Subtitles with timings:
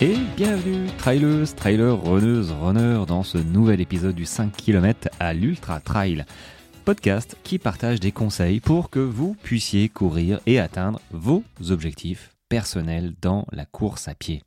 [0.00, 5.80] Et bienvenue, trailers, trailers, runneuses, runners, dans ce nouvel épisode du 5 km à l'Ultra
[5.80, 6.24] Trail.
[6.84, 13.12] Podcast qui partage des conseils pour que vous puissiez courir et atteindre vos objectifs personnels
[13.20, 14.44] dans la course à pied.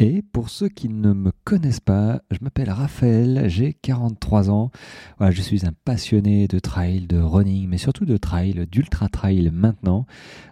[0.00, 4.72] Et pour ceux qui ne me connaissent pas, je m'appelle Raphaël, j'ai 43 ans.
[5.20, 10.06] Je suis un passionné de trail, de running, mais surtout de trail, d'ultra trail maintenant.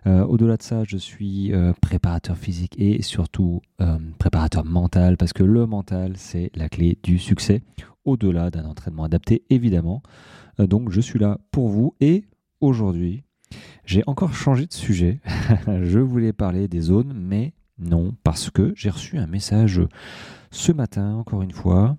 [0.07, 5.33] Euh, au-delà de ça, je suis euh, préparateur physique et surtout euh, préparateur mental, parce
[5.33, 7.63] que le mental, c'est la clé du succès,
[8.05, 10.03] au-delà d'un entraînement adapté, évidemment.
[10.59, 12.25] donc je suis là pour vous et
[12.61, 13.25] aujourd'hui,
[13.85, 15.21] j'ai encore changé de sujet.
[15.67, 19.83] je voulais parler des zones, mais non, parce que j'ai reçu un message
[20.51, 21.97] ce matin, encore une fois,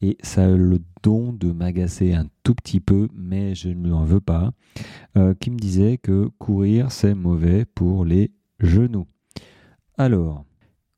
[0.00, 3.92] et ça a le don de m'agacer un tout petit peu, mais je ne lui
[3.92, 4.52] en veux pas,
[5.16, 9.06] euh, qui me disait que courir, c'est mauvais pour les genoux.
[9.96, 10.44] Alors,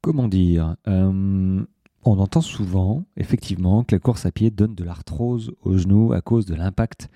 [0.01, 1.65] comment dire euh,
[2.05, 6.21] On entend souvent, effectivement, que la course à pied donne de l'arthrose aux genoux à
[6.21, 7.09] cause de l'impact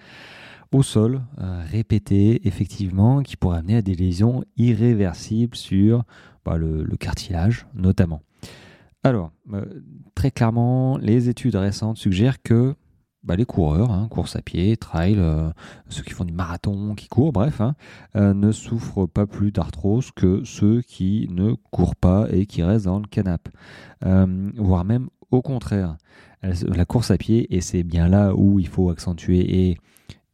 [0.73, 6.05] au sol, euh, répété, effectivement, qui pourrait amener à des lésions irréversibles sur
[6.45, 8.23] bah, le, cartilage notamment.
[9.03, 9.65] Alors, euh,
[10.15, 12.75] très clairement, les études récentes suggèrent que
[13.23, 15.51] bah, les coureurs, hein, course à pied, trail, euh,
[15.89, 17.75] ceux qui font du marathon, qui courent, bref, hein,
[18.15, 22.99] ne souffrent pas plus d'arthrose que ceux qui ne courent pas et qui restent dans
[22.99, 23.51] le canapé.
[24.03, 25.97] voire même au contraire.
[26.43, 29.79] La course à pied, et c'est bien là où il faut accentuer et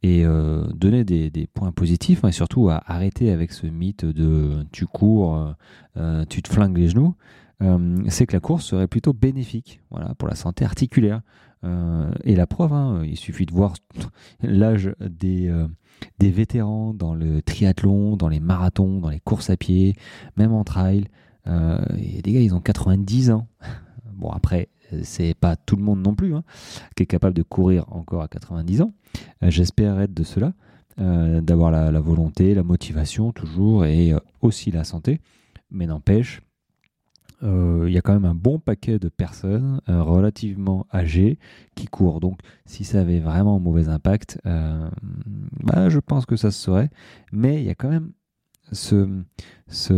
[0.07, 4.65] et euh, donner des, points positifs hein, et surtout à arrêter avec ce mythe de
[4.71, 5.51] tu cours, euh,
[5.97, 7.15] euh, tu te flingues les genoux,
[8.07, 11.21] c'est que la course serait plutôt bénéfique voilà, pour la santé articulaire.
[12.23, 13.73] et la preuve, hein, il suffit de voir
[14.43, 15.51] l'âge des,
[16.19, 19.95] des vétérans dans le triathlon, dans les marathons, dans les courses à pied,
[20.37, 21.05] même en trail.
[21.45, 23.47] A des gars, ils ont 90 ans.
[24.13, 24.69] Bon, après,
[25.03, 26.43] c'est pas tout le monde non plus hein,
[26.95, 28.93] qui est capable de courir encore à 90 ans.
[29.43, 30.53] Euh, j'espère être de cela,
[30.99, 35.19] euh, d'avoir la, volonté, la motivation toujours et euh, aussi la santé.
[35.71, 36.41] Mais n'empêche,
[37.43, 41.37] il y a quand même un bon paquet de personnes relativement âgées
[41.75, 42.19] qui courent.
[42.19, 46.89] Donc, si ça avait vraiment un mauvais impact, bah, je pense que ça se saurait.
[47.31, 48.11] Mais il y a quand même
[48.71, 49.07] ce,
[49.67, 49.93] ce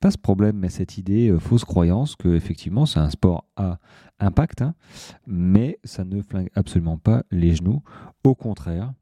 [0.00, 3.78] pas ce problème, mais cette idée, euh, fausse croyance que effectivement c'est un sport à
[4.18, 4.74] impact, hein,
[5.26, 7.82] mais ça ne flingue absolument pas les genoux.
[8.24, 8.92] Au contraire,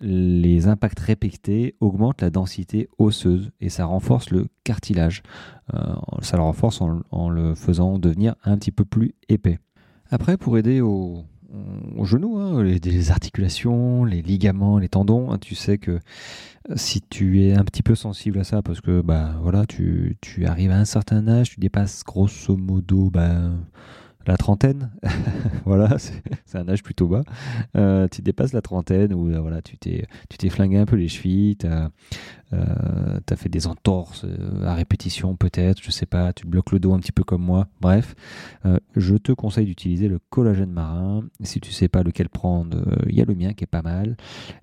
[0.00, 5.22] les impacts répétés augmentent la densité osseuse et ça renforce le cartilage.
[5.74, 9.58] Euh, ça le renforce en, le faisant devenir un petit peu plus épais.
[10.10, 10.80] Après, pour aider
[11.52, 15.30] au, aux genoux, hein, les, articulations, les ligaments, les tendons.
[15.30, 15.98] Hein, tu sais que euh,
[16.76, 20.46] si tu es un petit peu sensible à ça, parce que bah voilà, tu, tu
[20.46, 23.50] arrives à un certain âge, tu dépasses grosso modo bah,
[24.28, 24.90] la trentaine,
[25.64, 27.22] voilà, c'est un âge plutôt bas.
[27.76, 30.06] Euh, tu dépasses la trentaine où euh, voilà, tu t'es
[30.50, 31.90] flingué un peu les chevilles, tu as,
[32.52, 34.26] euh, fait des entorses
[34.64, 37.68] à répétition peut-être, je sais pas, tu bloques le dos un petit peu comme moi.
[37.80, 38.14] Bref,
[38.96, 41.24] je te conseille d'utiliser le collagène marin.
[41.42, 42.78] Si tu sais pas lequel prendre,
[43.08, 44.16] il y a le mien qui est pas mal,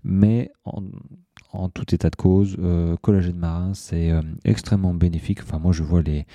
[0.04, 0.84] mais en,
[1.56, 5.42] en tout état de cause, euh, collagène marin, c'est euh, extrêmement bénéfique.
[5.42, 6.26] Enfin, moi, je vois les,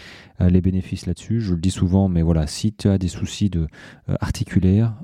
[0.40, 1.40] euh, les bénéfices là-dessus.
[1.40, 3.66] Je le dis souvent, mais voilà, si tu as des soucis de
[4.20, 4.94] articulaires,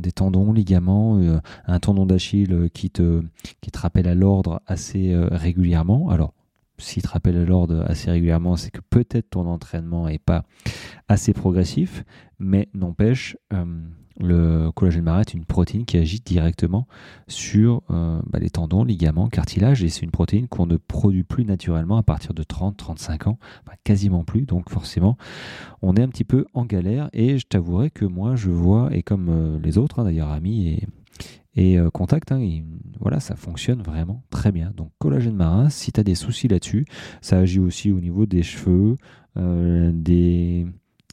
[0.00, 1.20] des tendons, ligaments,
[1.66, 3.22] un tendon d'Achille qui te,
[3.60, 6.32] qui te rappelle à l'ordre assez régulièrement, alors
[6.78, 10.44] s'il te rappelle à l'ordre assez régulièrement, c'est que peut-être ton entraînement n'est pas
[11.08, 12.04] assez progressif,
[12.38, 13.36] mais n'empêche,
[14.18, 16.86] le collagène marin est une protéine qui agit directement
[17.28, 21.44] sur euh, bah, les tendons, ligaments, cartilages, et c'est une protéine qu'on ne produit plus
[21.44, 23.38] naturellement à partir de 30-35 ans,
[23.84, 25.16] quasiment plus, donc forcément
[25.80, 29.02] on est un petit peu en galère, et je t'avouerai que moi je vois, et
[29.02, 30.86] comme euh, les autres hein, d'ailleurs amis et,
[31.54, 31.90] et euh,
[32.30, 32.40] hein,
[33.00, 34.72] voilà, ça fonctionne vraiment très bien.
[34.76, 36.86] Donc collagène marin, si tu as des soucis là-dessus,
[37.20, 38.96] ça agit aussi au niveau des cheveux,
[39.36, 40.66] des,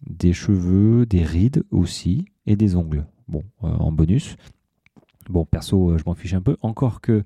[0.08, 3.06] des cheveux, des rides aussi, et des ongles.
[3.30, 4.36] Bon, euh, en bonus.
[5.30, 6.58] Bon, perso, euh, je m'en fiche un peu.
[6.62, 7.24] Encore que,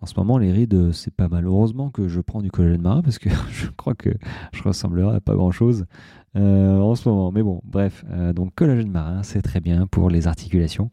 [0.00, 3.02] en ce moment, les rides, euh, c'est pas malheureusement que je prends du collagène marin
[3.02, 4.10] parce que je crois que
[4.52, 5.84] je ressemblerai à pas grand chose
[6.34, 7.32] en ce moment.
[7.32, 8.04] Mais bon, bref.
[8.34, 10.90] donc, collagène marin, c'est très bien pour les articulations.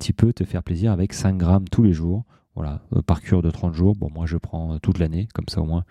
[0.00, 2.24] tu peux te faire plaisir avec 5 grammes tous les jours.
[2.56, 3.94] Voilà, par cure de 30 jours.
[3.94, 5.84] Bon, moi, je prends toute l'année, comme ça au moins,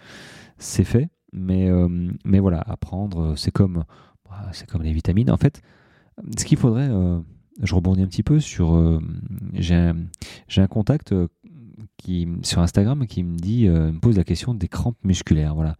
[0.57, 1.09] c'est fait.
[1.31, 1.69] Mais,
[2.25, 3.85] mais voilà, à prendre, c'est comme,
[4.51, 5.31] c'est comme les vitamines.
[5.31, 5.61] En fait,
[6.37, 7.19] ce qu'il faudrait, euh,
[7.61, 8.75] je rebondis un petit peu sur.
[8.75, 8.99] Euh,
[9.53, 11.27] j'ai un, contact euh,
[11.97, 15.55] qui, sur Instagram qui me dit, me pose la question des crampes musculaires.
[15.55, 15.75] Voilà.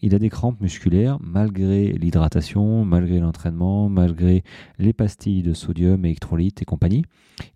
[0.00, 4.42] il a des crampes musculaires malgré l'hydratation, malgré l'entraînement, malgré
[4.78, 7.04] les pastilles de sodium, électrolytes et compagnie.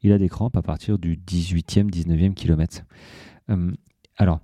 [0.03, 2.83] Il a des crampes à partir du 18e, 19e kilomètre.
[4.17, 4.41] alors,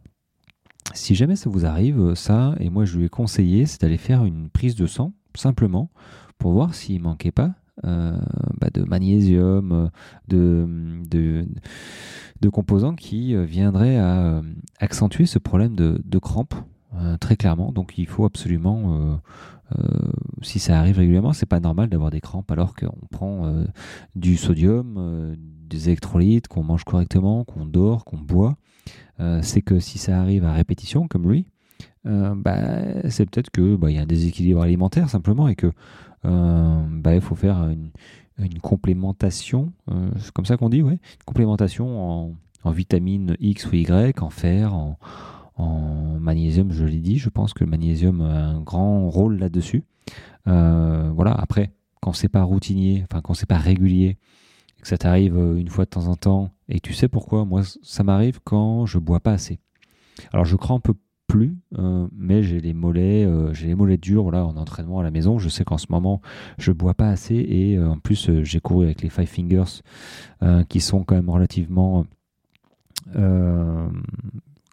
[0.94, 4.24] si jamais ça vous arrive, ça, et moi je lui ai conseillé, c'est d'aller faire
[4.24, 5.90] une prise de sang, simplement,
[6.38, 7.54] pour voir s'il manquait pas
[7.84, 8.18] euh,
[8.60, 9.90] bah, de magnésium,
[10.26, 10.66] de,
[12.40, 14.42] de, composants qui euh, viendraient à euh,
[14.80, 16.54] accentuer ce problème de, de crampes,
[17.20, 17.70] très clairement.
[17.70, 19.20] Donc il faut absolument,
[20.42, 23.52] si ça arrive régulièrement, c'est pas normal d'avoir des crampes alors qu'on prend
[24.16, 25.36] du sodium,
[25.68, 28.56] des électrolytes, qu'on mange correctement, qu'on dort, qu'on boit.
[29.42, 31.46] c'est que si ça arrive à répétition, comme lui,
[32.04, 35.72] bah, c'est peut-être qu'il bah, y a un déséquilibre alimentaire simplement et que
[36.24, 37.90] euh, bah, il faut faire une,
[38.62, 44.22] complémentation, euh, c'est comme ça qu'on dit, ouais, une complémentation en, vitamine X ou Y,
[44.22, 44.98] en fer, en,
[46.20, 49.82] magnésium, je l'ai dit, je pense que le magnésium a un grand rôle là-dessus.
[50.46, 54.18] Euh, voilà, après, quand c'est pas routinier, enfin quand c'est pas régulier,
[54.82, 58.04] que ça t'arrive une fois de temps en temps, et tu sais pourquoi, moi ça
[58.04, 59.58] m'arrive quand je bois pas assez.
[60.32, 60.94] Alors je peu
[61.28, 65.02] plus, euh, mais j'ai les mollets, euh, j'ai les mollets durs là en entraînement à
[65.04, 65.38] la maison.
[65.38, 66.20] Je sais qu'en ce moment
[66.58, 69.82] je bois pas assez et euh, en plus j'ai couru avec les Five Fingers
[70.68, 72.06] qui sont quand même relativement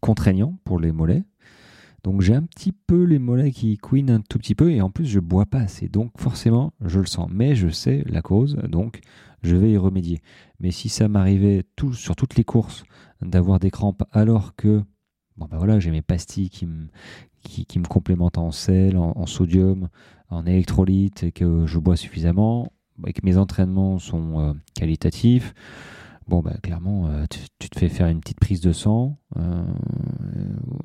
[0.02, 1.24] contraignants pour les mollets.
[2.04, 4.90] Donc j'ai un petit peu les mollets qui couinent un tout petit peu et en
[4.90, 5.90] plus je bois pas assez.
[5.90, 9.02] Donc forcément je le sens, mais je sais la cause, donc
[9.44, 10.22] je vais y remédier.
[10.60, 11.64] Mais si ça m'arrivait
[11.94, 12.84] sur toutes les courses
[13.22, 14.84] d'avoir des crampes alors que
[15.38, 16.88] bon ben voilà, j'ai mes pastilles qui me,
[17.46, 19.90] qui, me complémentent en sel, en, sodium,
[20.30, 22.72] en électrolytes et que je bois suffisamment
[23.06, 25.54] et que mes entraînements sont euh, qualitatifs.
[26.28, 27.26] Bon, bah, clairement, euh,
[27.60, 29.64] tu, te fais faire une petite prise de sang euh,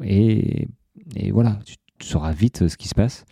[0.02, 0.69] et,
[1.17, 3.25] et, voilà, tu, sauras vite ce qui se passe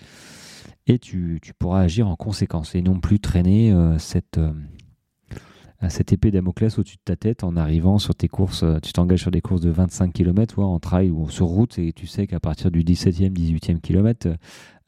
[0.86, 4.38] et tu, tu, pourras agir en conséquence et non plus traîner cette
[5.88, 8.64] cette épée Damoclès au-dessus de ta tête en arrivant sur tes courses.
[8.64, 11.92] Euh, tu t'engages sur des courses de 25 km en trail ou sur route et
[11.92, 14.28] tu sais qu'à partir du 17e, 18e kilomètre,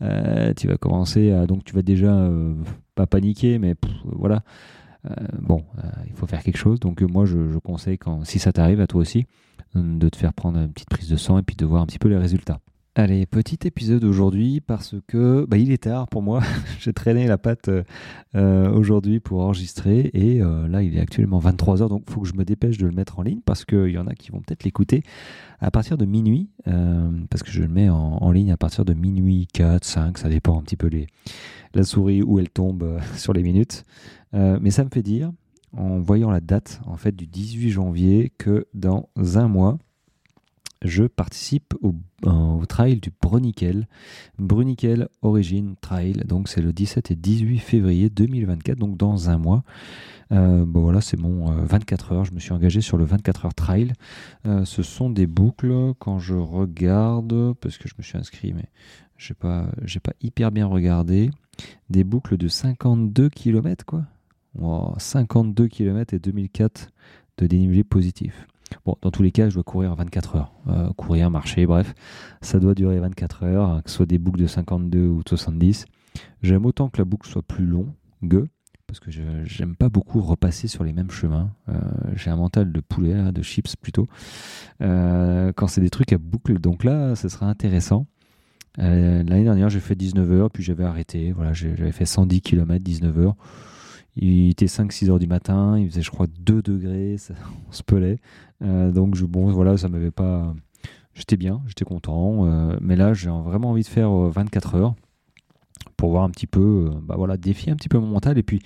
[0.02, 1.46] euh, tu vas commencer à.
[1.46, 2.54] Donc tu vas déjà euh,
[2.96, 4.42] pas paniquer, mais voilà.
[5.38, 5.64] bon,
[6.06, 6.80] il faut faire quelque chose.
[6.80, 9.26] Donc moi, je, je conseille, quand, si ça t'arrive à toi aussi,
[9.74, 12.00] de te faire prendre une petite prise de sang et puis de voir un petit
[12.00, 12.58] peu les résultats.
[13.00, 16.42] Allez, petit épisode aujourd'hui parce que bah, il est tard pour moi.
[16.80, 17.70] J'ai traîné la patte
[18.34, 22.28] euh, aujourd'hui pour enregistrer et euh, là il est actuellement 23h donc il faut que
[22.28, 24.40] je me dépêche de le mettre en ligne parce qu'il y en a qui vont
[24.40, 25.02] peut-être l'écouter
[25.60, 28.92] à partir de minuit euh, parce que je le mets en, ligne à partir de
[28.92, 31.06] minuit 4, 5, ça dépend un petit peu les,
[31.72, 33.86] la souris où elle tombe sur les minutes.
[34.34, 35.32] mais ça me fait dire
[35.74, 39.78] en voyant la date en fait du 18 janvier que dans un mois
[40.82, 41.94] je participe au,
[42.24, 43.86] au, trail du Bruniquel,
[44.38, 46.22] Bruniquel Origin Trail.
[46.26, 49.62] Donc c'est le 17 et 18 février 2024, donc dans un mois.
[50.32, 52.24] Euh, bon voilà, c'est mon 24 euh, heures.
[52.24, 53.92] Je me suis engagé sur le 24 heures trail.
[54.46, 58.68] Euh, ce sont des boucles quand je regarde, parce que je me suis inscrit, mais
[59.18, 59.66] j'ai pas,
[60.02, 61.30] pas hyper bien regardé.
[61.90, 64.04] Des boucles de 52 km quoi.
[64.98, 66.90] 52 km et 2004
[67.38, 68.46] de dénivelé positif.
[68.84, 70.52] Bon, dans tous les cas, je dois courir 24 heures.
[70.68, 71.94] Euh, courir, marcher, bref,
[72.40, 75.86] ça doit durer 24 heures, que ce soit des boucles de 52 ou de 70.
[76.42, 78.46] J'aime autant que la boucle soit plus longue,
[78.86, 79.10] parce que
[79.44, 81.50] j'aime pas beaucoup repasser sur les mêmes chemins.
[81.68, 81.80] Euh,
[82.14, 84.08] j'ai un mental de poulet, de chips plutôt,
[84.82, 86.58] euh, quand c'est des trucs à boucle.
[86.58, 88.06] Donc là, ce sera intéressant.
[88.78, 91.32] L'année dernière, j'ai fait 19 heures, puis j'avais arrêté.
[91.32, 93.36] Voilà, j'avais fait 110 km, 19 heures.
[94.16, 97.16] Il était 5-6 heures du matin, il faisait je crois 2 degrés,
[97.68, 98.18] on se pelait.
[98.62, 100.54] Euh, donc je, bon voilà, ça m'avait pas...
[101.14, 102.46] J'étais bien, j'étais content.
[102.46, 104.94] Euh, mais là j'ai vraiment envie de faire 24 euh, heures
[105.96, 108.38] pour voir un petit peu, bah voilà, défier un petit peu mon mental.
[108.38, 108.60] Et puis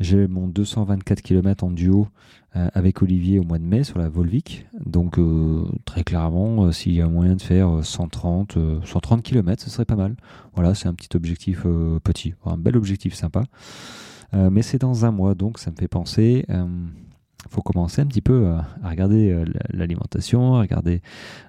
[0.00, 2.08] j'ai mon 224 km en duo
[2.52, 4.66] avec Olivier au mois de mai sur la Volvic.
[4.84, 5.18] Donc
[5.86, 10.14] très clairement, s'il y a moyen de faire 130, 130 km, ce serait pas mal.
[10.54, 11.66] Voilà, c'est un petit objectif
[12.04, 13.44] petit, un bel objectif sympa.
[14.32, 16.44] Euh, mais c'est dans un mois, donc ça me fait penser.
[16.48, 16.66] Il euh,
[17.50, 21.02] faut commencer un petit peu à, regarder euh, l'alimentation, à regarder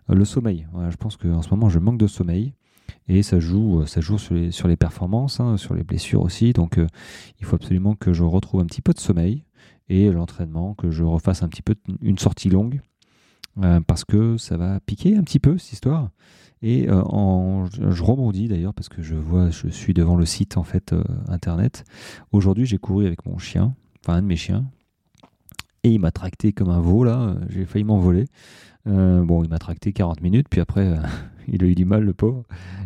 [0.09, 0.67] le sommeil.
[0.89, 2.53] je pense qu'en ce moment, je manque de sommeil
[3.07, 6.53] et ça joue, ça joue sur les, sur les performances, hein, sur les blessures aussi.
[6.53, 6.79] Donc,
[7.39, 9.43] il faut absolument que je retrouve un petit peu de sommeil
[9.89, 12.81] et l'entraînement, que je refasse un petit peu une sortie longue
[13.87, 16.09] parce que ça va piquer un petit peu cette histoire.
[16.61, 20.63] Et euh, je rebondis d'ailleurs parce que je vois, je suis devant le site en
[20.63, 21.83] fait euh, internet.
[22.31, 24.65] Aujourd'hui, j'ai couru avec mon chien, enfin un de mes chiens,
[25.83, 27.35] Et il m'a tracté comme un veau, là.
[27.49, 28.25] J'ai failli m'envoler.
[28.87, 30.97] Euh, bon, il m'a tracté 40 minutes, puis après, euh,
[31.47, 32.43] il a eu du mal, le pauvre.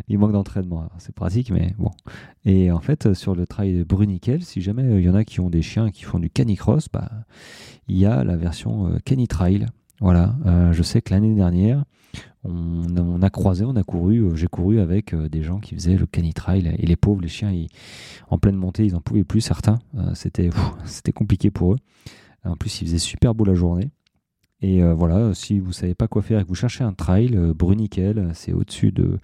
[0.08, 0.88] Il manque d'entraînement.
[0.98, 1.90] C'est pratique, mais bon.
[2.44, 5.50] Et en fait, sur le trail Bruniquel, si jamais il y en a qui ont
[5.50, 7.10] des chiens qui font du canicross, bah,
[7.88, 9.66] il y a la version euh, canitrail.
[10.00, 10.34] Voilà.
[10.72, 11.84] je sais que l'année dernière,
[12.44, 16.74] on, a croisé, on a couru, j'ai couru avec des gens qui faisaient le canitrail.
[16.78, 17.52] Et les pauvres, les chiens,
[18.30, 19.78] en pleine montée, ils n'en pouvaient plus, certains.
[20.14, 20.50] c'était,
[21.12, 21.78] compliqué pour eux.
[22.44, 23.90] En plus, il faisait super beau la journée.
[24.62, 27.34] Et euh, voilà, si vous savez pas quoi faire et que vous cherchez un trail,
[27.34, 29.18] euh, Bruniquel, c'est au-dessus de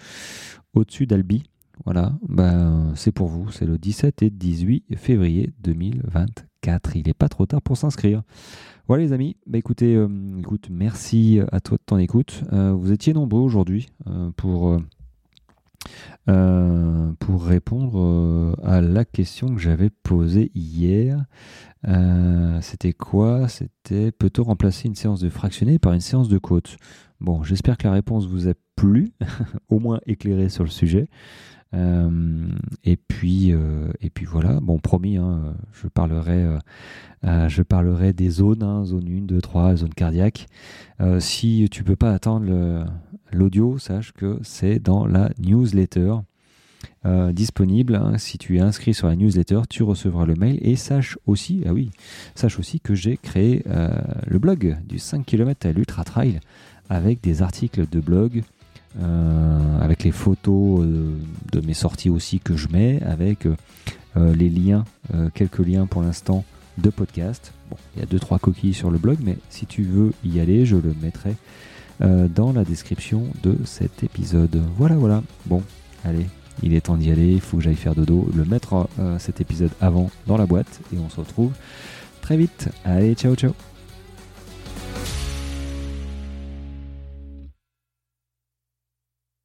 [0.74, 1.44] au-dessus d'Albi.
[1.84, 3.50] Voilà, ben, c'est pour vous.
[3.50, 6.96] C'est le 17 et 18 février 2024.
[6.96, 8.22] Il n'est pas trop tard pour s'inscrire.
[8.88, 12.42] Voilà les amis, bah, écoutez, euh, écoute, merci à toi de ton écoute.
[12.52, 13.88] vous étiez nombreux aujourd'hui
[14.36, 14.78] pour,
[16.24, 21.24] pour répondre à la question que j'avais posée hier.
[21.88, 23.48] Euh, c'était quoi?
[23.48, 26.76] C'était peut-on remplacer une séance de fractionné par une séance de côte
[27.20, 29.12] Bon, j'espère que la réponse vous a plu,
[29.68, 31.08] au moins éclairé sur le sujet.
[31.74, 32.48] Euh,
[32.84, 34.60] et puis, euh, et puis voilà.
[34.60, 36.46] Bon, promis, hein, je parlerai,
[37.22, 40.46] je parlerai des zones, hein, zone 1, 2, 3, zone cardiaque.
[41.18, 42.86] si tu peux pas attendre
[43.32, 46.14] l'audio, sache que c'est dans la newsletter.
[47.04, 47.94] Euh, disponible.
[47.94, 48.18] Hein.
[48.18, 51.72] Si tu es inscrit sur la newsletter, tu recevras le mail et sache aussi, ah
[51.72, 51.90] oui,
[52.34, 53.90] sache aussi que j'ai créé euh,
[54.26, 56.40] le blog du 5 km à l'Ultra Trail
[56.88, 58.42] avec des articles de blog,
[59.00, 60.84] euh, avec les photos
[61.52, 63.48] de mes sorties aussi que je mets, avec
[64.16, 64.84] les liens,
[65.34, 66.44] quelques liens pour l'instant
[66.78, 67.52] de podcast.
[67.70, 70.40] Bon, il y a deux trois coquilles sur le blog, mais si tu veux y
[70.40, 71.34] aller, je le mettrai
[72.00, 74.62] dans la description de cet épisode.
[74.78, 75.22] Voilà, voilà.
[75.44, 75.62] Bon,
[76.02, 76.26] allez,
[76.62, 79.40] il est temps d'y aller, il faut que j'aille faire dodo, le mettre euh, cet
[79.40, 81.52] épisode avant dans la boîte et on se retrouve
[82.22, 82.68] très vite.
[82.84, 83.75] Allez, ciao ciao